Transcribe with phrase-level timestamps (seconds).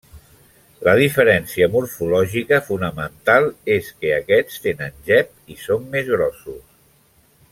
[0.85, 6.61] La diferència morfològica fonamental és que aquests tenen gep i són més grossos.